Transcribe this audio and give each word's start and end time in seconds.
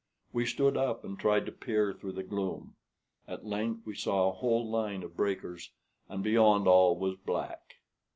We 0.33 0.47
stood 0.47 0.77
up 0.77 1.03
and 1.03 1.19
tried 1.19 1.45
to 1.45 1.51
peer 1.51 1.93
through 1.93 2.13
the 2.13 2.23
gloom. 2.23 2.73
At 3.27 3.45
length 3.45 3.85
we 3.85 3.93
saw 3.93 4.29
a 4.29 4.33
whole 4.33 4.67
line 4.67 5.03
of 5.03 5.15
breakers, 5.15 5.73
and 6.09 6.23
beyond 6.23 6.67
all 6.67 6.97
was 6.97 7.17
black. 7.17 7.75